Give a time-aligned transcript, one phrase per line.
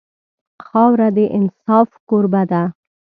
[0.65, 2.63] خاوره د انصاف کوربه ده.